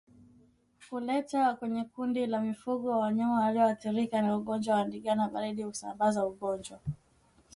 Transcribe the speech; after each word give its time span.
Kuleta 0.87 1.55
kwenye 1.55 1.83
kundi 1.83 2.25
la 2.25 2.41
mifugo 2.41 2.99
wanyama 2.99 3.39
waliothirika 3.41 4.21
na 4.21 4.37
ugonjwa 4.37 4.75
wa 4.75 4.85
ndigana 4.85 5.27
baridi 5.29 5.63
husamabaza 5.63 6.25
ugonjwa 6.25 6.79